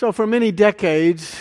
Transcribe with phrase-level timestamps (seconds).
[0.00, 1.38] So, for many decades,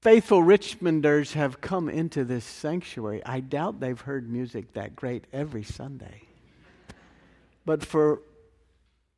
[0.00, 3.24] faithful Richmonders have come into this sanctuary.
[3.24, 6.22] I doubt they've heard music that great every Sunday.
[7.64, 8.20] But for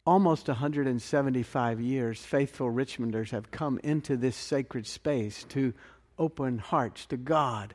[0.04, 5.72] almost 175 years, faithful Richmonders have come into this sacred space to
[6.18, 7.74] open hearts to God,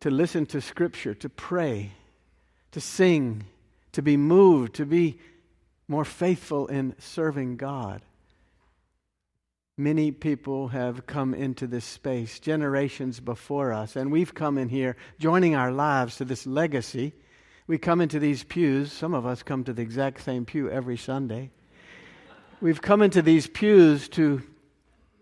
[0.00, 1.92] to listen to Scripture, to pray,
[2.72, 3.44] to sing,
[3.92, 5.18] to be moved, to be
[5.88, 8.02] more faithful in serving God.
[9.78, 14.96] Many people have come into this space generations before us, and we've come in here
[15.18, 17.14] joining our lives to this legacy.
[17.66, 18.92] We come into these pews.
[18.92, 21.52] Some of us come to the exact same pew every Sunday.
[22.60, 24.42] We've come into these pews to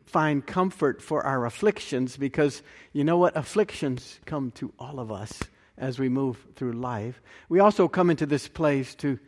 [0.06, 3.36] find comfort for our afflictions because you know what?
[3.36, 5.38] Afflictions come to all of us
[5.78, 7.22] as we move through life.
[7.48, 9.20] We also come into this place to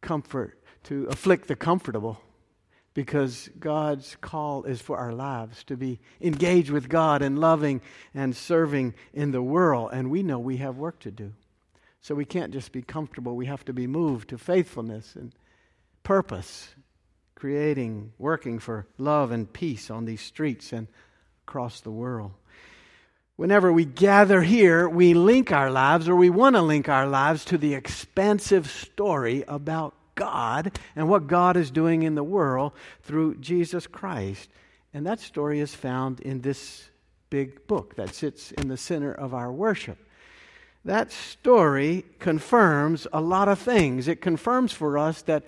[0.00, 2.20] comfort, to afflict the comfortable
[2.98, 7.80] because God's call is for our lives to be engaged with God and loving
[8.12, 9.90] and serving in the world.
[9.92, 11.32] And we know we have work to do.
[12.00, 13.36] So we can't just be comfortable.
[13.36, 15.32] We have to be moved to faithfulness and
[16.02, 16.74] purpose,
[17.36, 20.88] creating, working for love and peace on these streets and
[21.46, 22.32] across the world.
[23.36, 27.44] Whenever we gather here, we link our lives, or we want to link our lives,
[27.44, 33.36] to the expansive story about God and what God is doing in the world through
[33.36, 34.50] Jesus Christ.
[34.92, 36.90] And that story is found in this
[37.30, 39.98] big book that sits in the center of our worship.
[40.84, 44.08] That story confirms a lot of things.
[44.08, 45.44] It confirms for us that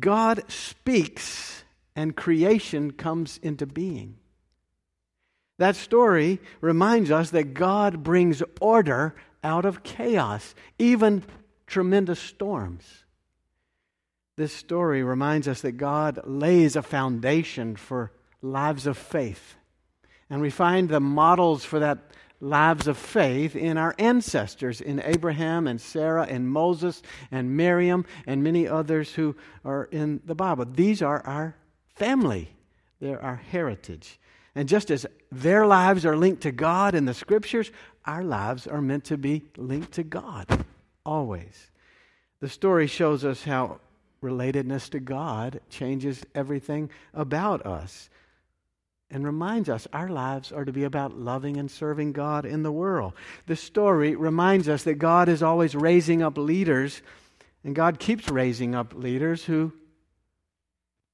[0.00, 1.64] God speaks
[1.96, 4.16] and creation comes into being.
[5.58, 11.24] That story reminds us that God brings order out of chaos, even
[11.66, 13.04] tremendous storms.
[14.38, 19.56] This story reminds us that God lays a foundation for lives of faith.
[20.30, 21.98] And we find the models for that
[22.40, 28.44] lives of faith in our ancestors, in Abraham and Sarah and Moses and Miriam and
[28.44, 29.34] many others who
[29.64, 30.66] are in the Bible.
[30.66, 31.56] These are our
[31.96, 32.48] family,
[33.00, 34.20] they're our heritage.
[34.54, 37.72] And just as their lives are linked to God in the scriptures,
[38.04, 40.64] our lives are meant to be linked to God
[41.04, 41.72] always.
[42.38, 43.80] The story shows us how
[44.22, 48.10] relatedness to God changes everything about us
[49.10, 52.72] and reminds us our lives are to be about loving and serving God in the
[52.72, 53.14] world.
[53.46, 57.00] The story reminds us that God is always raising up leaders,
[57.64, 59.72] and God keeps raising up leaders who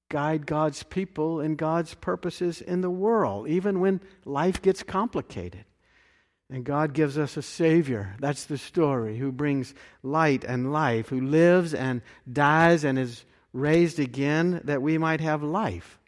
[0.08, 5.64] guide God's people and God's purposes in the world, even when life gets complicated.
[6.50, 8.14] And God gives us a Savior.
[8.20, 13.98] That's the story, who brings light and life, who lives and dies and is raised
[13.98, 15.98] again that we might have life.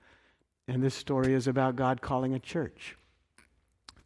[0.69, 2.97] And this story is about God calling a church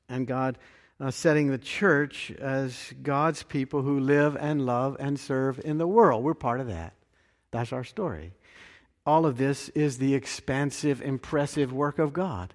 [0.08, 0.58] and God
[1.00, 5.86] uh, setting the church as God's people who live and love and serve in the
[5.86, 6.22] world.
[6.22, 6.92] We're part of that.
[7.50, 8.32] That's our story.
[9.06, 12.52] All of this is the expansive, impressive work of God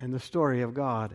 [0.00, 1.14] and the story of God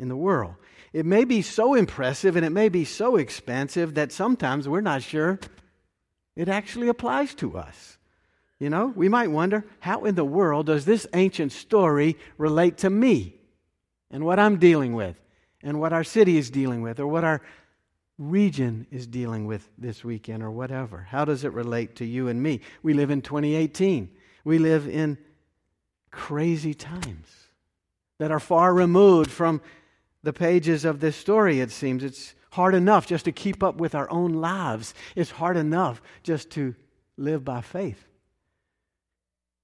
[0.00, 0.54] in the world.
[0.92, 5.02] It may be so impressive and it may be so expansive that sometimes we're not
[5.02, 5.38] sure
[6.34, 7.98] it actually applies to us.
[8.58, 12.90] You know, we might wonder how in the world does this ancient story relate to
[12.90, 13.36] me
[14.10, 15.16] and what I'm dealing with
[15.62, 17.40] and what our city is dealing with or what our
[18.18, 21.06] region is dealing with this weekend or whatever?
[21.08, 22.60] How does it relate to you and me?
[22.82, 24.10] We live in 2018.
[24.44, 25.18] We live in
[26.10, 27.28] crazy times
[28.18, 29.62] that are far removed from
[30.22, 32.04] the pages of this story, it seems.
[32.04, 36.50] It's hard enough just to keep up with our own lives, it's hard enough just
[36.50, 36.74] to
[37.16, 38.06] live by faith.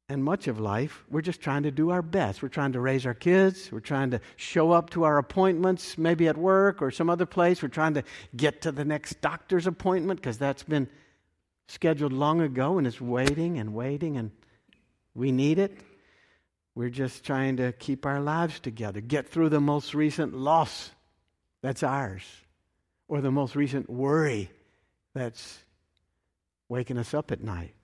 [0.09, 2.41] And much of life, we're just trying to do our best.
[2.41, 3.72] We're trying to raise our kids.
[3.72, 7.61] We're trying to show up to our appointments, maybe at work or some other place.
[7.61, 8.05] We're trying to
[8.37, 10.89] get to the next doctor's appointment because that's been
[11.66, 14.31] scheduled long ago and it's waiting and waiting and
[15.16, 15.77] we need it.
[16.77, 20.91] We're just trying to keep our lives together, get through the most recent loss
[21.63, 22.23] that's ours,
[23.09, 24.51] or the most recent worry
[25.15, 25.59] that's
[26.69, 27.75] waking us up at night.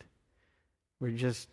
[1.00, 1.48] We're just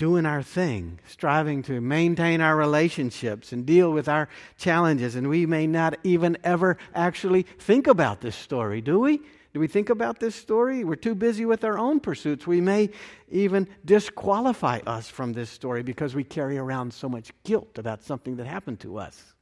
[0.00, 5.14] doing our thing, striving to maintain our relationships and deal with our challenges.
[5.14, 9.18] And we may not even ever actually think about this story, do we?
[9.52, 10.84] Do we think about this story?
[10.84, 12.46] We're too busy with our own pursuits.
[12.46, 12.88] We may
[13.30, 18.36] even disqualify us from this story because we carry around so much guilt about something
[18.36, 19.34] that happened to us.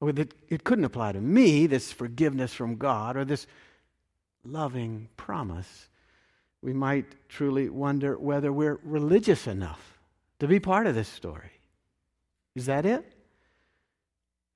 [0.00, 3.46] Or that it couldn't apply to me, this forgiveness from God or this
[4.42, 5.88] loving promise.
[6.62, 9.98] We might truly wonder whether we're religious enough
[10.40, 11.52] to be part of this story.
[12.54, 13.04] Is that it?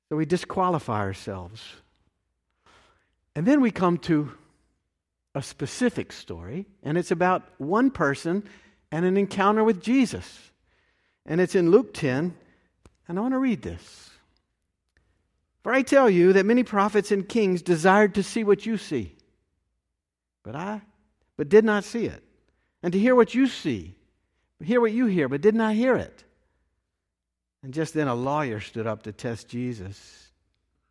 [0.08, 1.62] So we disqualify ourselves.
[3.34, 4.32] And then we come to
[5.34, 8.44] a specific story, and it's about one person
[8.90, 10.50] and an encounter with Jesus.
[11.24, 12.34] And it's in Luke 10,
[13.08, 14.10] and I want to read this.
[15.62, 19.14] For I tell you that many prophets and kings desired to see what you see,
[20.42, 20.82] but I
[21.36, 22.22] but did not see it,
[22.82, 23.94] and to hear what you see,
[24.62, 26.24] hear what you hear, but did not hear it.
[27.62, 30.30] And just then a lawyer stood up to test Jesus.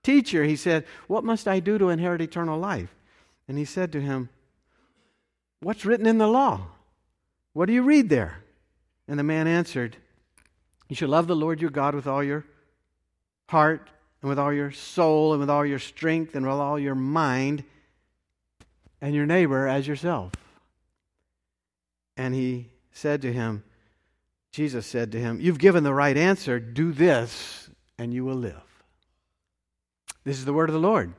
[0.04, 2.96] Teacher, he said, What must I do to inherit eternal life?
[3.48, 4.30] And he said to him,
[5.60, 6.68] What's written in the law?
[7.54, 8.44] What do you read there?
[9.08, 9.98] And the man answered,
[10.88, 12.46] You shall love the Lord your God with all your
[13.50, 13.90] heart,
[14.22, 17.64] and with all your soul, and with all your strength, and with all your mind,
[19.02, 20.32] and your neighbor as yourself.
[22.16, 23.64] And he said to him,
[24.52, 26.60] Jesus said to him, You've given the right answer.
[26.60, 28.62] Do this, and you will live.
[30.24, 31.14] This is the word of the Lord.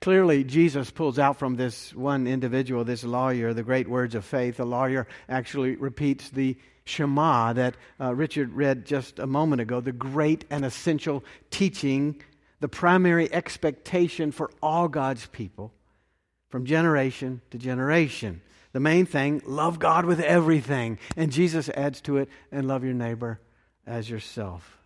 [0.00, 4.58] Clearly, Jesus pulls out from this one individual, this lawyer, the great words of faith.
[4.58, 9.92] The lawyer actually repeats the Shema that uh, Richard read just a moment ago, the
[9.92, 12.20] great and essential teaching,
[12.60, 15.72] the primary expectation for all God's people
[16.48, 18.40] from generation to generation.
[18.72, 20.98] The main thing, love God with everything.
[21.16, 23.40] And Jesus adds to it, and love your neighbor
[23.86, 24.78] as yourself.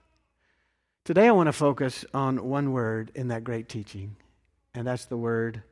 [1.04, 4.16] Today, I want to focus on one word in that great teaching
[4.78, 5.64] and that's the word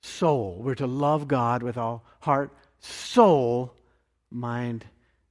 [0.00, 0.58] soul.
[0.58, 3.74] We're to love God with all heart, soul,
[4.30, 4.86] mind,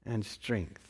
[0.05, 0.84] and strength.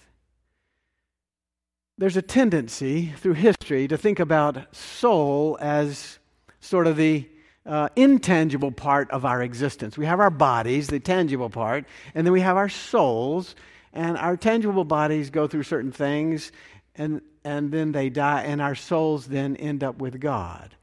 [1.97, 6.19] There's a tendency through history to think about soul as
[6.59, 7.29] sort of the
[7.65, 9.97] uh, intangible part of our existence.
[9.97, 13.55] We have our bodies, the tangible part, and then we have our souls,
[13.93, 16.51] and our tangible bodies go through certain things,
[16.95, 20.75] and, and then they die, and our souls then end up with God.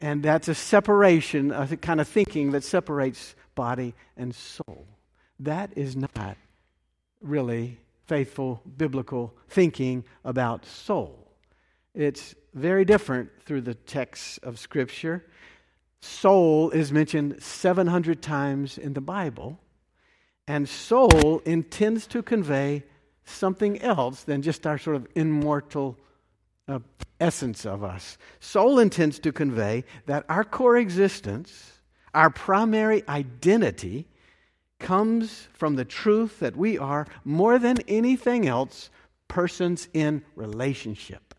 [0.00, 4.86] And that's a separation, a kind of thinking that separates body and soul.
[5.40, 6.36] That is not
[7.20, 7.80] really
[8.10, 11.30] faithful biblical thinking about soul.
[11.94, 15.24] It's very different through the texts of Scripture.
[16.00, 19.60] Soul is mentioned 700 times in the Bible,
[20.48, 22.82] and soul intends to convey
[23.24, 25.96] something else than just our sort of immortal
[26.66, 26.80] uh,
[27.20, 28.18] essence of us.
[28.40, 31.78] Soul intends to convey that our core existence,
[32.12, 34.08] our primary identity,
[34.80, 38.90] comes from the truth that we are, more than anything else,
[39.28, 41.34] persons in relationship.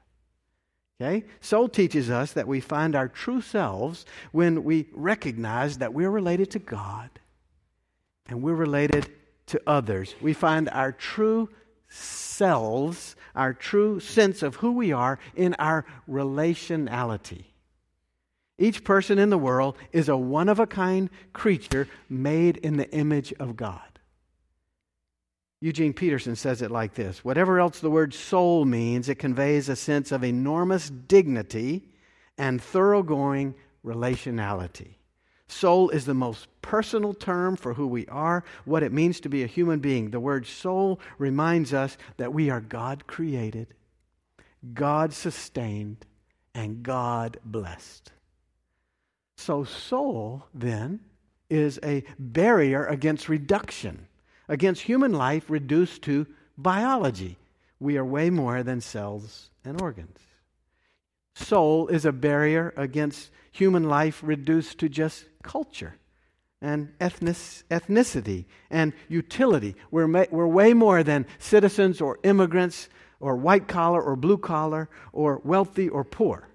[1.02, 1.26] Okay?
[1.42, 6.52] Soul teaches us that we find our true selves when we recognize that we're related
[6.52, 7.10] to God
[8.28, 9.10] and we're related
[9.48, 10.16] to others.
[10.22, 11.50] We find our true
[11.90, 17.51] selves, our true sense of who we are in our relationality.
[18.62, 22.88] Each person in the world is a one of a kind creature made in the
[22.92, 23.82] image of God.
[25.62, 29.76] Eugene Peterson says it like this Whatever else the word soul means, it conveys a
[29.76, 31.90] sense of enormous dignity
[32.38, 34.94] and thoroughgoing relationality.
[35.48, 39.44] Soul is the most personal term for who we are, what it means to be
[39.44, 40.12] a human being.
[40.12, 43.74] The word soul reminds us that we are God created,
[44.76, 46.06] God sustained,
[46.54, 48.12] and God blessed.
[49.42, 51.00] So, soul then
[51.50, 54.06] is a barrier against reduction,
[54.48, 56.28] against human life reduced to
[56.60, 57.40] biology.
[57.80, 60.20] We are way more than cells and organs.
[61.34, 65.96] Soul is a barrier against human life reduced to just culture
[66.62, 67.36] and ethnic,
[67.72, 69.76] ethnicity and utility.
[69.90, 74.88] We're, ma- we're way more than citizens or immigrants or white collar or blue collar
[75.12, 76.51] or wealthy or poor.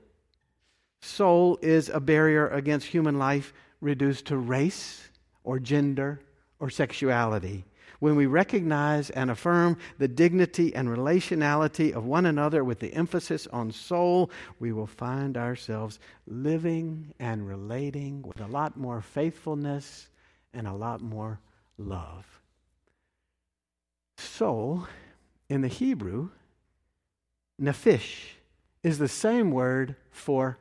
[1.06, 5.08] Soul is a barrier against human life reduced to race
[5.44, 6.20] or gender
[6.58, 7.64] or sexuality
[8.00, 13.46] when we recognize and affirm the dignity and relationality of one another with the emphasis
[13.48, 20.08] on soul, we will find ourselves living and relating with a lot more faithfulness
[20.52, 21.40] and a lot more
[21.78, 22.26] love.
[24.18, 24.86] Soul,
[25.48, 26.30] in the Hebrew,
[27.60, 28.32] nephesh,
[28.82, 30.58] is the same word for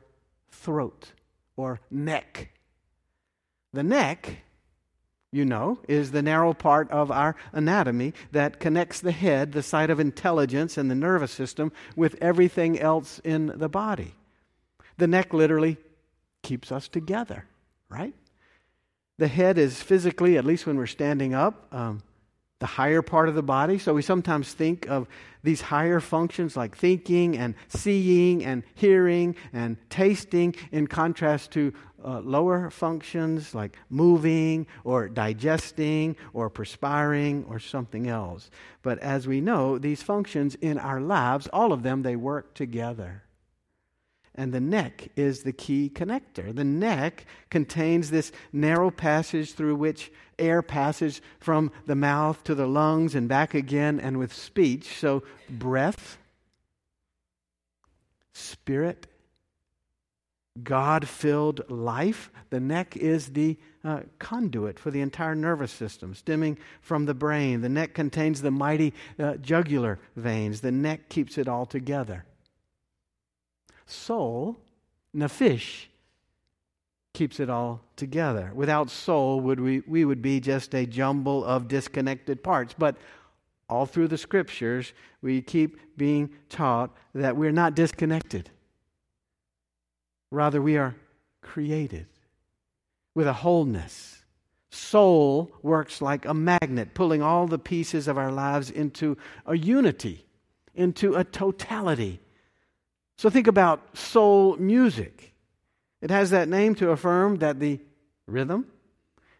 [0.56, 1.12] throat
[1.56, 2.50] or neck.
[3.72, 4.38] The neck
[5.36, 9.90] you know, is the narrow part of our anatomy that connects the head, the site
[9.90, 14.14] of intelligence, and the nervous system with everything else in the body.
[14.96, 15.76] The neck literally
[16.42, 17.44] keeps us together,
[17.90, 18.14] right?
[19.18, 22.02] The head is physically, at least when we're standing up, um,
[22.58, 23.78] the higher part of the body.
[23.78, 25.06] So we sometimes think of
[25.42, 32.20] these higher functions like thinking and seeing and hearing and tasting in contrast to uh,
[32.20, 38.50] lower functions like moving or digesting or perspiring or something else.
[38.82, 43.22] But as we know, these functions in our lives, all of them, they work together.
[44.36, 46.54] And the neck is the key connector.
[46.54, 52.66] The neck contains this narrow passage through which air passes from the mouth to the
[52.66, 54.98] lungs and back again, and with speech.
[54.98, 56.18] So, breath,
[58.34, 59.06] spirit,
[60.62, 62.30] God filled life.
[62.50, 67.60] The neck is the uh, conduit for the entire nervous system, stemming from the brain.
[67.60, 70.60] The neck contains the mighty uh, jugular veins.
[70.60, 72.24] The neck keeps it all together.
[73.86, 74.56] Soul,
[75.14, 75.86] nephesh,
[77.14, 78.52] keeps it all together.
[78.54, 82.74] Without soul, would we, we would be just a jumble of disconnected parts.
[82.76, 82.96] But
[83.68, 88.50] all through the scriptures, we keep being taught that we're not disconnected.
[90.30, 90.94] Rather, we are
[91.40, 92.06] created
[93.14, 94.22] with a wholeness.
[94.70, 99.16] Soul works like a magnet, pulling all the pieces of our lives into
[99.46, 100.26] a unity,
[100.74, 102.20] into a totality.
[103.16, 105.32] So think about soul music.
[106.02, 107.80] It has that name to affirm that the
[108.26, 108.66] rhythm,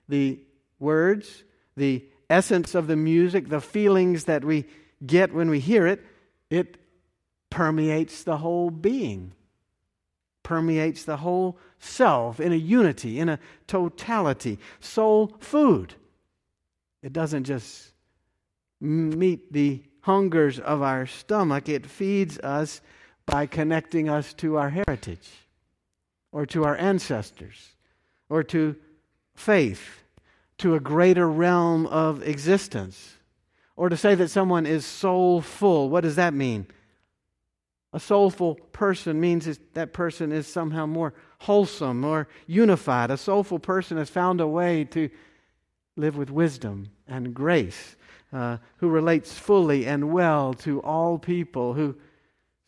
[0.09, 0.41] the
[0.79, 1.45] words,
[1.77, 4.65] the essence of the music, the feelings that we
[5.05, 6.05] get when we hear it,
[6.49, 6.79] it
[7.51, 9.33] permeates the whole being,
[10.43, 14.59] permeates the whole self in a unity, in a totality.
[14.81, 15.95] Soul food.
[17.03, 17.93] It doesn't just
[18.81, 22.81] meet the hungers of our stomach, it feeds us
[23.27, 25.29] by connecting us to our heritage
[26.33, 27.75] or to our ancestors
[28.29, 28.77] or to
[29.35, 30.03] faith,
[30.59, 33.15] to a greater realm of existence.
[33.77, 36.67] Or to say that someone is soulful, what does that mean?
[37.93, 43.11] A soulful person means that person is somehow more wholesome or unified.
[43.11, 45.11] A soulful person has found a way to
[45.97, 47.97] live with wisdom and grace,
[48.33, 51.97] uh, who relates fully and well to all people, who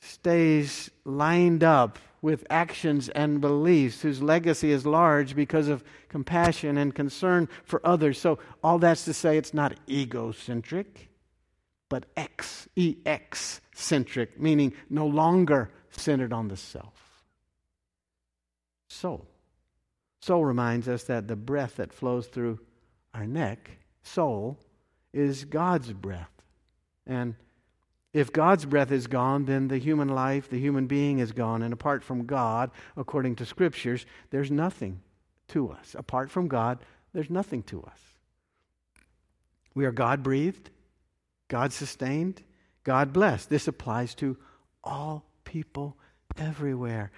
[0.00, 6.95] stays lined up with actions and beliefs, whose legacy is large because of compassion and
[6.95, 8.19] concern for others.
[8.19, 11.09] So, all that's to say, it's not egocentric,
[11.88, 17.25] but X, EX centric, meaning no longer centered on the self.
[18.88, 19.26] Soul.
[20.21, 22.59] Soul reminds us that the breath that flows through
[23.14, 23.71] our neck,
[24.02, 24.59] soul,
[25.12, 26.31] is God's breath.
[27.07, 27.37] And
[28.12, 31.62] if God's breath is gone, then the human life, the human being is gone.
[31.62, 35.00] And apart from God, according to scriptures, there's nothing
[35.49, 35.95] to us.
[35.97, 36.79] Apart from God,
[37.12, 38.00] there's nothing to us.
[39.75, 40.71] We are God breathed,
[41.49, 42.43] God sustained,
[42.85, 43.50] God blessed.
[43.50, 44.37] This applies to
[44.83, 45.97] all people
[46.37, 47.11] everywhere.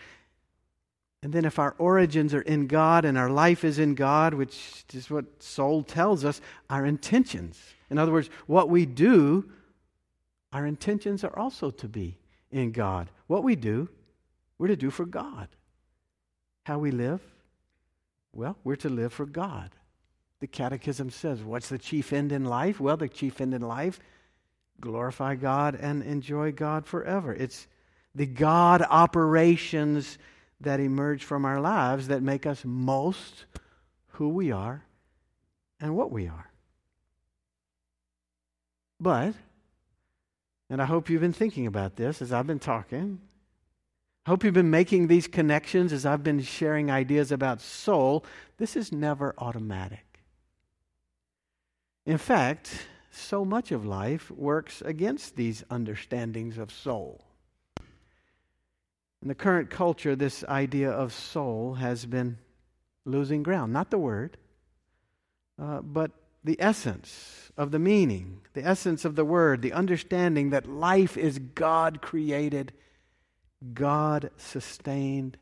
[1.22, 4.84] And then, if our origins are in God and our life is in God, which
[4.92, 9.50] is what soul tells us, our intentions, in other words, what we do
[10.52, 12.18] our intentions are also to be
[12.50, 13.10] in God.
[13.26, 13.88] What we do,
[14.58, 15.48] we're to do for God.
[16.64, 17.20] How we live?
[18.32, 19.70] Well, we're to live for God.
[20.40, 22.80] The Catechism says, What's the chief end in life?
[22.80, 24.00] Well, the chief end in life,
[24.80, 27.32] glorify God and enjoy God forever.
[27.32, 27.66] It's
[28.14, 30.18] the God operations
[30.60, 33.46] that emerge from our lives that make us most
[34.12, 34.84] who we are
[35.80, 36.50] and what we are.
[38.98, 39.34] But
[40.70, 43.20] and I hope you've been thinking about this as I've been talking.
[44.24, 48.24] I hope you've been making these connections as I've been sharing ideas about soul.
[48.56, 50.22] This is never automatic.
[52.06, 57.24] In fact, so much of life works against these understandings of soul.
[59.22, 62.38] In the current culture, this idea of soul has been
[63.04, 63.72] losing ground.
[63.72, 64.36] Not the word,
[65.60, 66.12] uh, but
[66.42, 71.38] the essence of the meaning, the essence of the word, the understanding that life is
[71.38, 72.72] God created,
[73.74, 75.36] God sustained,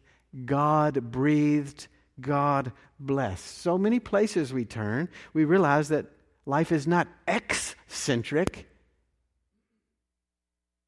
[0.44, 1.86] God breathed,
[2.20, 3.58] God blessed.
[3.58, 6.06] So many places we turn, we realize that
[6.46, 8.68] life is not eccentric,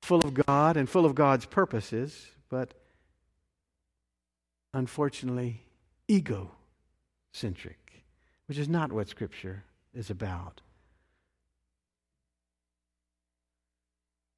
[0.02, 2.74] full of God and full of God's purposes, but
[4.74, 5.64] unfortunately
[6.10, 8.04] egocentric,
[8.46, 10.60] which is not what Scripture is about.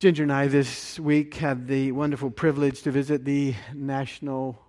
[0.01, 4.61] Ginger and I this week had the wonderful privilege to visit the National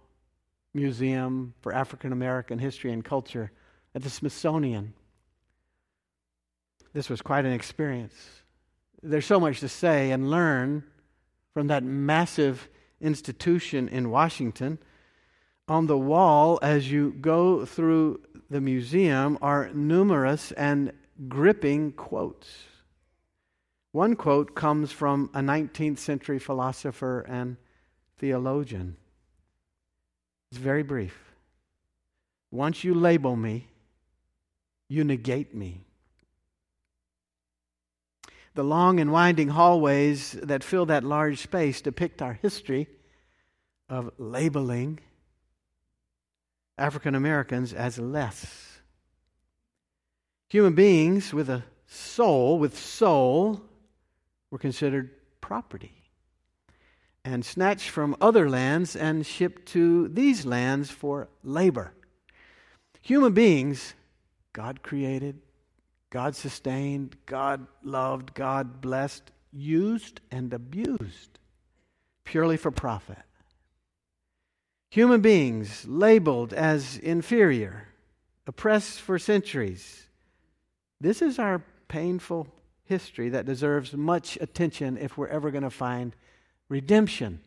[0.74, 3.52] Museum for African American History and Culture
[3.96, 4.94] at the Smithsonian.
[6.94, 8.14] this was quite an experience.
[9.02, 10.84] There's so much to say and learn
[11.54, 12.70] from that massive
[13.02, 14.78] institution in Washington.
[15.68, 20.92] On the wall, as you go through the museum, are numerous and
[21.28, 22.50] gripping quotes.
[23.92, 27.58] One quote comes from a 19th century philosopher and
[28.18, 28.98] theologian.
[30.52, 31.16] It's very brief.
[32.52, 33.68] Once you label me,
[34.88, 35.86] you negate me.
[38.56, 42.88] The long and winding hallways that fill that large space depict our history
[43.90, 45.00] of labeling
[46.78, 48.80] African Americans as less.
[50.50, 53.62] Human beings with a soul, with soul,
[54.52, 55.12] were considered
[55.42, 56.04] property
[57.26, 61.94] and snatched from other lands and shipped to these lands for labor.
[63.02, 63.94] Human beings,
[64.52, 65.40] God created,
[66.10, 71.40] God sustained, God loved, God blessed, used and abused
[72.24, 73.18] purely for profit.
[74.94, 77.88] Human beings labeled as inferior,
[78.46, 80.04] oppressed for centuries.
[81.02, 82.48] This is our painful
[82.84, 86.16] history that deserves much attention if we're ever going to find
[86.70, 87.42] redemption.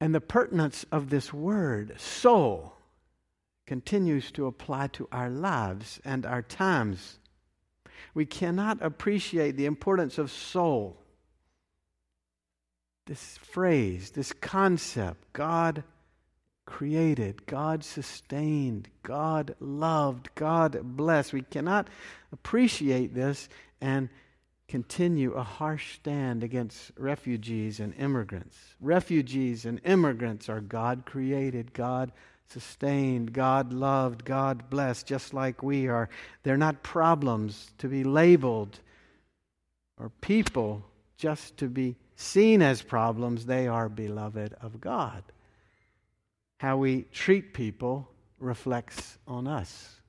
[0.00, 2.72] And the pertinence of this word, soul,
[3.66, 7.18] continues to apply to our lives and our times.
[8.14, 10.96] We cannot appreciate the importance of soul.
[13.06, 15.84] This phrase, this concept, God
[16.64, 21.34] created, God sustained, God loved, God blessed.
[21.34, 21.88] We cannot
[22.32, 23.48] appreciate this
[23.80, 24.08] and
[24.68, 28.56] continue a harsh stand against refugees and immigrants.
[28.80, 32.10] Refugees and immigrants are God created, God
[32.48, 36.08] sustained, God loved, God blessed, just like we are.
[36.42, 38.80] They're not problems to be labeled
[39.98, 40.84] or people
[41.24, 43.46] just to be seen as problems.
[43.46, 45.24] They are beloved of God.
[46.58, 50.02] How we treat people reflects on us.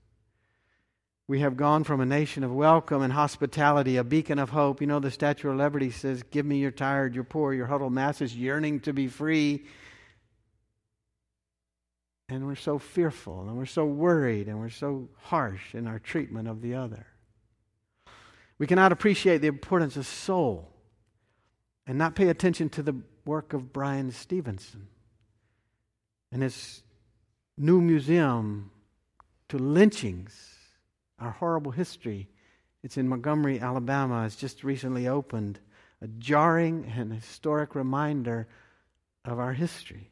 [1.30, 4.82] We have gone from a nation of welcome and hospitality, a beacon of hope.
[4.82, 7.94] You know, the Statue of Liberty says, Give me your tired, your poor, your huddled
[7.94, 9.66] masses yearning to be free
[12.28, 16.50] and we're so fearful and we're so worried and we're so harsh in our treatment
[16.50, 17.06] of the other.
[18.58, 20.75] We cannot appreciate the importance of soul
[21.88, 22.96] and not pay attention to the
[23.26, 24.88] work of Bryan Stevenson
[26.32, 26.84] and his
[27.58, 28.72] new museum
[29.50, 30.56] to lynchings,
[31.20, 32.28] our horrible history.
[32.84, 34.26] It's in Montgomery, Alabama.
[34.26, 35.60] It's just recently opened.
[36.02, 38.48] A jarring and historic reminder
[39.24, 40.12] of our history.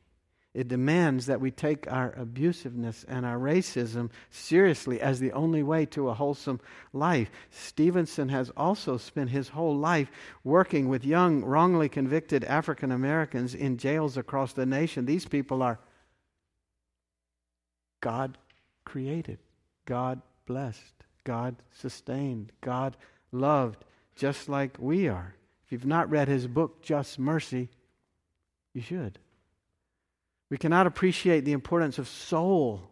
[0.53, 5.87] It demands that we take our abusiveness and our racism seriously as the only way
[5.87, 6.59] to a wholesome
[6.91, 7.31] life.
[7.49, 10.11] Stevenson has also spent his whole life
[10.43, 15.05] working with young, wrongly convicted African Americans in jails across the nation.
[15.05, 15.79] These people are
[17.99, 18.37] God
[18.85, 19.39] created,
[19.85, 22.95] God blessed, God sustained, God
[23.31, 23.85] loved,
[24.15, 25.33] just like we are.
[25.65, 27.69] If you've not read his book, Just Mercy,
[28.73, 29.17] you should.
[30.53, 32.91] We cannot appreciate the importance of soul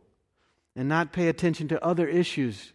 [0.75, 2.73] and not pay attention to other issues,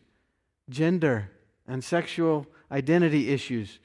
[0.71, 1.33] gender
[1.67, 3.81] and sexual identity issues,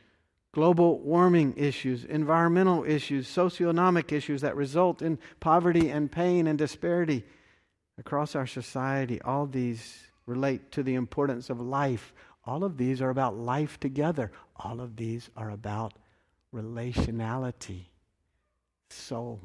[0.51, 7.23] global warming issues, environmental issues, socioeconomic issues that result in poverty and pain and disparity
[7.97, 9.19] across our society.
[9.23, 12.13] All these relate to the importance of life.
[12.45, 14.31] All of these are about life together.
[14.55, 15.93] All of these are about
[16.53, 17.85] relationality,
[18.91, 19.39] soul.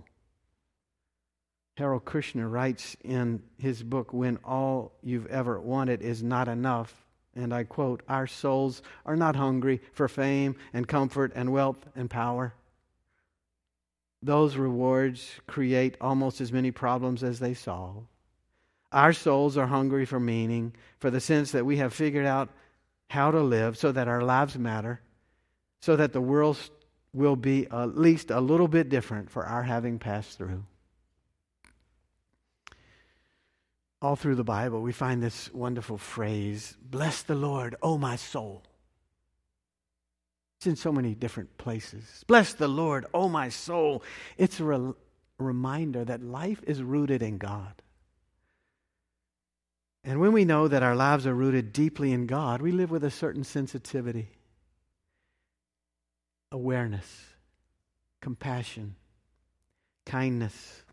[1.77, 6.95] Harold Kushner writes in his book, When All You've Ever Wanted Is Not Enough,
[7.35, 12.09] and I quote, Our souls are not hungry for fame and comfort and wealth and
[12.09, 12.55] power.
[14.23, 18.07] Those rewards create almost as many problems as they solve.
[18.91, 22.49] Our souls are hungry for meaning, for the sense that we have figured out
[23.11, 25.03] how to live so that our lives matter,
[25.83, 26.59] so that the world
[27.13, 30.65] will be at least a little bit different for our having passed through.
[34.03, 38.63] All through the Bible, we find this wonderful phrase Bless the Lord, O my soul.
[40.59, 42.25] It's in so many different places.
[42.27, 44.03] Bless the Lord, O my soul.
[44.39, 44.93] It's a re-
[45.39, 47.83] reminder that life is rooted in God.
[50.03, 53.03] And when we know that our lives are rooted deeply in God, we live with
[53.05, 54.31] a certain sensitivity,
[56.53, 57.25] awareness,
[58.21, 58.95] compassion,
[60.07, 60.85] kindness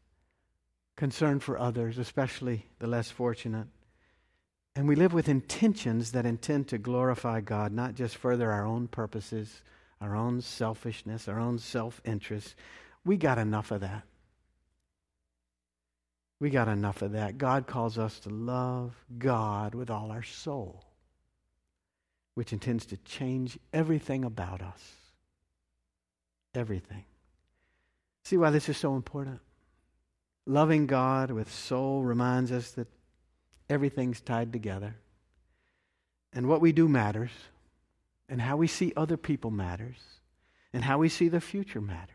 [0.95, 3.67] concern for others, especially the less fortunate.
[4.75, 8.87] And we live with intentions that intend to glorify God, not just further our own
[8.87, 9.61] purposes,
[10.01, 12.55] our own selfishness, our own self interest.
[13.05, 14.03] We got enough of that.
[16.39, 17.37] We got enough of that.
[17.37, 20.83] God calls us to love God with all our soul,
[22.33, 24.81] which intends to change everything about us.
[26.55, 27.05] Everything.
[28.25, 29.39] See why this is so important?
[30.45, 32.87] Loving God with soul reminds us that
[33.69, 34.95] everything's tied together.
[36.33, 37.31] And what we do matters.
[38.27, 39.97] And how we see other people matters.
[40.73, 42.09] And how we see the future matters.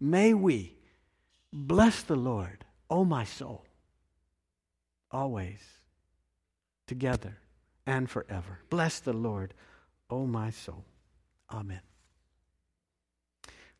[0.00, 0.76] May we
[1.52, 3.64] bless the Lord, O my soul,
[5.10, 5.60] always,
[6.86, 7.38] together,
[7.86, 8.58] and forever.
[8.68, 9.54] Bless the Lord,
[10.10, 10.84] O my soul.
[11.50, 11.80] Amen.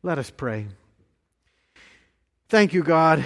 [0.01, 0.67] Let us pray.
[2.47, 3.25] Thank you, God.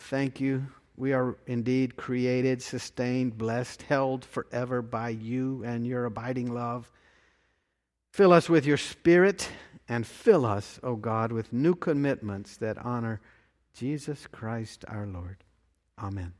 [0.00, 0.66] Thank you.
[0.96, 6.90] We are indeed created, sustained, blessed, held forever by you and your abiding love.
[8.12, 9.48] Fill us with your spirit
[9.88, 13.20] and fill us, O oh God, with new commitments that honor
[13.72, 15.44] Jesus Christ our Lord.
[15.96, 16.34] Amen.